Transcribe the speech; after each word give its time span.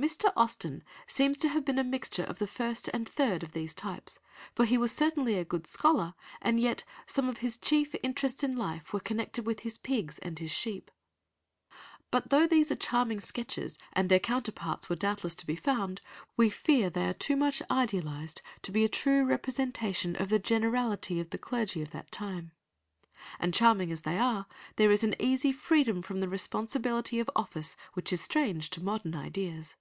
Mr. 0.00 0.32
Austen 0.34 0.82
seems 1.06 1.36
to 1.36 1.46
have 1.46 1.62
been 1.62 1.78
a 1.78 1.84
mixture 1.84 2.22
of 2.22 2.38
the 2.38 2.46
first 2.46 2.88
and 2.94 3.06
third 3.06 3.42
of 3.42 3.52
these 3.52 3.74
types, 3.74 4.18
for 4.54 4.64
he 4.64 4.78
was 4.78 4.90
certainly 4.90 5.36
a 5.36 5.44
good 5.44 5.66
scholar, 5.66 6.14
and 6.40 6.58
yet 6.58 6.82
some 7.06 7.28
of 7.28 7.38
his 7.38 7.58
chief 7.58 7.94
interests 8.02 8.42
in 8.42 8.56
life 8.56 8.94
were 8.94 9.00
connected 9.00 9.44
with 9.44 9.60
his 9.60 9.76
pigs 9.76 10.18
and 10.20 10.38
his 10.38 10.50
sheep. 10.50 10.90
But 12.10 12.30
though 12.30 12.46
these 12.46 12.70
are 12.72 12.76
charming 12.76 13.20
sketches, 13.20 13.76
and 13.92 14.08
their 14.08 14.18
counterparts 14.18 14.88
were 14.88 14.96
doubtless 14.96 15.34
to 15.34 15.46
be 15.46 15.54
found, 15.54 16.00
we 16.34 16.48
fear 16.48 16.88
they 16.88 17.04
are 17.06 17.12
too 17.12 17.36
much 17.36 17.60
idealised 17.70 18.40
to 18.62 18.72
be 18.72 18.86
a 18.86 18.88
true 18.88 19.22
representation 19.26 20.16
of 20.16 20.30
the 20.30 20.38
generality 20.38 21.20
of 21.20 21.28
the 21.28 21.36
clergy 21.36 21.82
of 21.82 21.90
that 21.90 22.10
time; 22.10 22.52
and, 23.38 23.52
charming 23.52 23.92
as 23.92 24.00
they 24.00 24.16
are, 24.16 24.46
there 24.76 24.90
is 24.90 25.04
an 25.04 25.14
easy 25.18 25.52
freedom 25.52 26.00
from 26.00 26.20
the 26.20 26.28
responsibility 26.30 27.20
of 27.20 27.28
office 27.36 27.76
which 27.92 28.10
is 28.14 28.22
strange 28.22 28.70
to 28.70 28.82
modern 28.82 29.14
ideas. 29.14 29.74